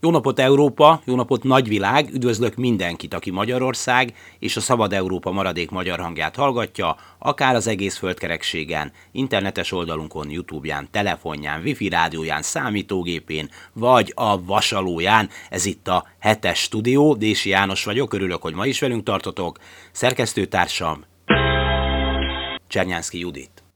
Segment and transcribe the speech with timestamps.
[0.00, 5.70] Jó napot Európa, jó napot nagyvilág, üdvözlök mindenkit, aki Magyarország és a Szabad Európa maradék
[5.70, 14.12] magyar hangját hallgatja, akár az egész földkerekségen, internetes oldalunkon, Youtube-ján, telefonján, wifi rádióján, számítógépén, vagy
[14.14, 15.28] a vasalóján.
[15.50, 19.58] Ez itt a hetes stúdió, Dési János vagyok, örülök, hogy ma is velünk tartotok.
[19.92, 21.04] Szerkesztőtársam
[22.68, 23.67] Csernyánszki Judit.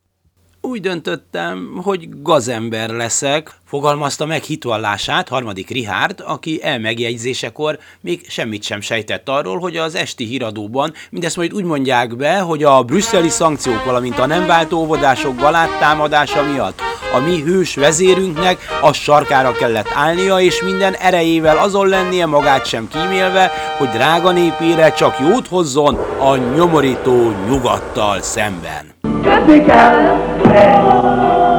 [0.65, 8.81] Úgy döntöttem, hogy gazember leszek, fogalmazta meg hitvallását harmadik Rihárd, aki elmegjegyzésekor még semmit sem
[8.81, 13.85] sejtett arról, hogy az esti híradóban mindezt majd úgy mondják be, hogy a brüsszeli szankciók,
[13.85, 16.81] valamint a nem váltó óvodások galáttámadása miatt
[17.15, 22.89] a mi hős vezérünknek a sarkára kellett állnia, és minden erejével azon lennie magát sem
[22.89, 29.02] kímélve, hogy drága népére csak jót hozzon a nyomorító nyugattal szemben.
[29.47, 30.17] Köszi kell!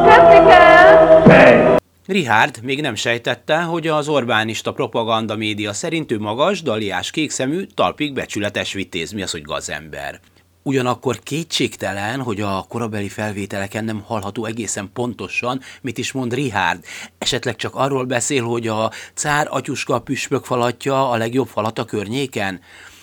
[0.04, 1.78] Köszi kell!
[2.06, 8.14] Richard még nem sejtette, hogy az Orbánista propaganda média szerint ő magas, daliás kékszemű, talpig
[8.14, 10.20] becsületes vitéz, mi az, hogy gazember.
[10.62, 16.84] Ugyanakkor kétségtelen, hogy a korabeli felvételeken nem hallható egészen pontosan, mit is mond Richard.
[17.18, 22.60] Esetleg csak arról beszél, hogy a cár atyuska püspök falatja a legjobb falat a környéken?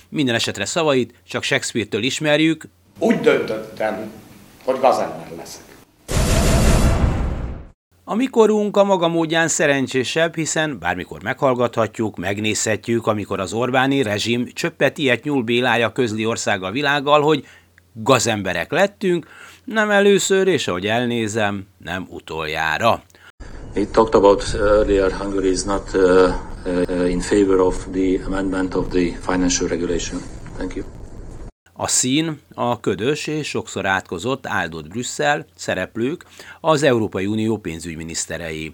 [0.08, 2.64] Minden esetre szavait csak Shakespeare-től ismerjük.
[2.98, 4.10] Úgy döntöttem,
[4.64, 5.70] hogy gazember leszek.
[8.04, 14.98] A mikorunk a maga módján szerencsésebb, hiszen bármikor meghallgathatjuk, megnézhetjük, amikor az Orbáni rezsim csöppet
[14.98, 17.44] ilyet nyúl Bélája közli országa világgal, hogy
[17.92, 19.26] gazemberek lettünk,
[19.64, 23.02] nem először, és ahogy elnézem, nem utoljára.
[23.74, 26.34] He talked about earlier Hungary is not uh,
[26.66, 30.20] uh, in favor of the amendment of the financial regulation.
[30.56, 30.99] Thank you.
[31.82, 36.24] A szín, a ködös és sokszor átkozott áldott Brüsszel, szereplők,
[36.60, 38.72] az Európai Unió pénzügyminiszterei.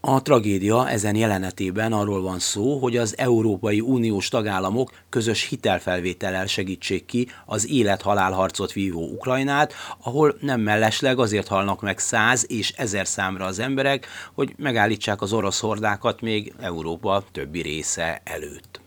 [0.00, 7.04] A tragédia ezen jelenetében arról van szó, hogy az Európai Uniós tagállamok közös hitelfelvétellel segítsék
[7.04, 13.06] ki az élet-halál harcot vívó Ukrajnát, ahol nem mellesleg azért halnak meg száz és ezer
[13.06, 18.80] számra az emberek, hogy megállítsák az orosz hordákat még Európa többi része előtt.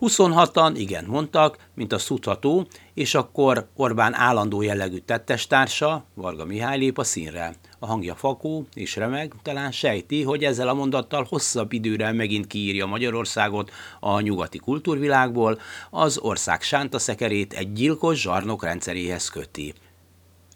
[0.00, 6.98] 26-an igen mondtak, mint a tudható, és akkor Orbán állandó jellegű tettestársa, Varga Mihály lép
[6.98, 7.54] a színre.
[7.78, 12.86] A hangja fakó és remeg, talán sejti, hogy ezzel a mondattal hosszabb időre megint kiírja
[12.86, 15.58] Magyarországot a nyugati kultúrvilágból,
[15.90, 19.74] az ország sántaszekerét egy gyilkos zsarnok rendszeréhez köti.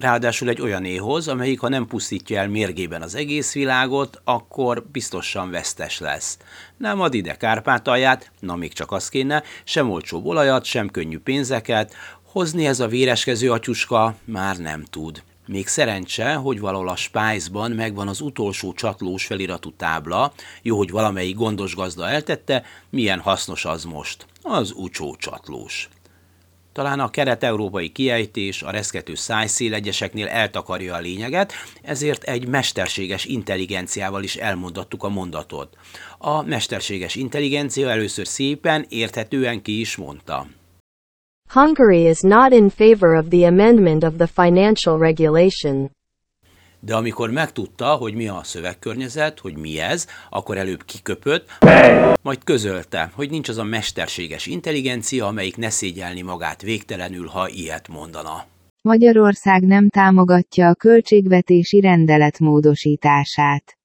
[0.04, 5.50] Ráadásul egy olyan éhoz, amelyik ha nem pusztítja el mérgében az egész világot, akkor biztosan
[5.50, 6.38] vesztes lesz.
[6.76, 11.94] Nem ad ide Kárpátalját, na még csak az kéne, sem olcsó olajat, sem könnyű pénzeket,
[12.22, 15.22] hozni ez a véreskező atyuska már nem tud.
[15.46, 20.32] Még szerencse, hogy valahol a Spice-ban megvan az utolsó csatlós feliratú tábla,
[20.62, 24.26] jó, hogy valamelyik gondos gazda eltette, milyen hasznos az most.
[24.42, 25.88] Az ucsó csatlós.
[26.74, 31.52] Talán a keret-európai kiejtés a reszkető szájszél egyeseknél eltakarja a lényeget,
[31.82, 35.76] ezért egy mesterséges intelligenciával is elmondattuk a mondatot.
[36.18, 40.46] A mesterséges intelligencia először szépen, érthetően ki is mondta.
[41.52, 45.90] Hungary is not in favor of the amendment of the financial regulation
[46.84, 51.48] de amikor megtudta, hogy mi a szövegkörnyezet, hogy mi ez, akkor előbb kiköpött,
[52.22, 57.88] majd közölte, hogy nincs az a mesterséges intelligencia, amelyik ne szégyelni magát végtelenül, ha ilyet
[57.88, 58.44] mondana.
[58.82, 63.78] Magyarország nem támogatja a költségvetési rendelet módosítását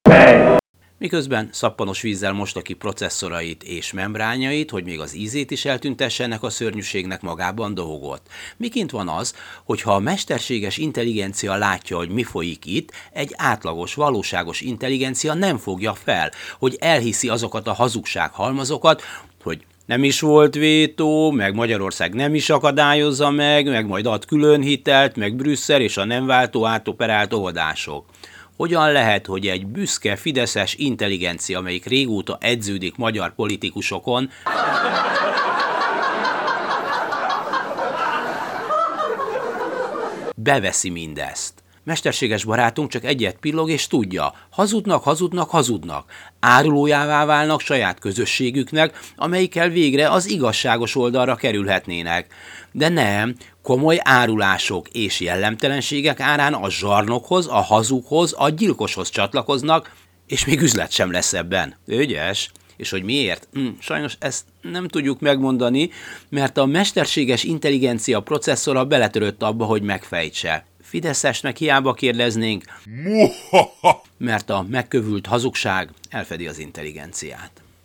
[1.00, 6.44] miközben szappanos vízzel mosta ki processzorait és membrányait, hogy még az ízét is eltüntesse ennek
[6.44, 8.22] a szörnyűségnek magában dolgot.
[8.58, 13.94] Miként van az, hogy ha a mesterséges intelligencia látja, hogy mi folyik itt, egy átlagos,
[13.94, 19.02] valóságos intelligencia nem fogja fel, hogy elhiszi azokat a hazugság halmazokat,
[19.44, 24.62] hogy nem is volt vétó, meg Magyarország nem is akadályozza meg, meg majd ad külön
[24.62, 28.06] hitelt, meg Brüsszel és a nem váltó átoperált óvodások.
[28.60, 34.30] Hogyan lehet, hogy egy büszke fideszes intelligencia, amelyik régóta edződik magyar politikusokon,
[40.36, 41.54] beveszi mindezt?
[41.84, 46.12] Mesterséges barátunk csak egyet pillog és tudja, hazudnak, hazudnak, hazudnak.
[46.40, 52.34] Árulójává válnak saját közösségüknek, amelyikkel végre az igazságos oldalra kerülhetnének.
[52.72, 59.92] De nem, komoly árulások és jellemtelenségek árán a zsarnokhoz, a hazughoz, a gyilkoshoz csatlakoznak,
[60.28, 61.76] és még üzlet sem lesz ebben.
[61.88, 62.52] Ügyes.
[62.78, 63.48] És hogy miért?
[63.54, 65.90] Hm, sajnos ezt nem tudjuk megmondani,
[66.30, 70.66] mert a mesterséges intelligencia processzora beletörött abba, hogy megfejtse.
[70.90, 72.64] Fideszest meg hiába kérdeznénk,
[74.18, 77.52] mert a megkövült hazugság elfedi az intelligenciát.